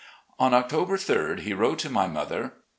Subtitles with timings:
[0.39, 2.53] On October 3d he wrote my mother